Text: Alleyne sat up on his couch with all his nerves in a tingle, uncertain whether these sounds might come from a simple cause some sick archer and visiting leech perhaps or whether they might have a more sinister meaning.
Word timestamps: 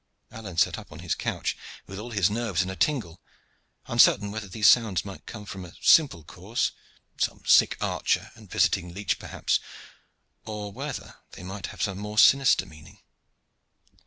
Alleyne 0.31 0.57
sat 0.57 0.79
up 0.79 0.91
on 0.91 0.97
his 0.97 1.13
couch 1.13 1.55
with 1.85 1.99
all 1.99 2.09
his 2.09 2.27
nerves 2.27 2.63
in 2.63 2.71
a 2.71 2.75
tingle, 2.75 3.21
uncertain 3.85 4.31
whether 4.31 4.47
these 4.47 4.67
sounds 4.67 5.05
might 5.05 5.27
come 5.27 5.45
from 5.45 5.63
a 5.63 5.73
simple 5.79 6.23
cause 6.23 6.71
some 7.19 7.43
sick 7.45 7.77
archer 7.79 8.31
and 8.33 8.49
visiting 8.49 8.95
leech 8.95 9.19
perhaps 9.19 9.59
or 10.43 10.71
whether 10.71 11.17
they 11.33 11.43
might 11.43 11.67
have 11.67 11.87
a 11.87 11.93
more 11.93 12.17
sinister 12.17 12.65
meaning. 12.65 12.97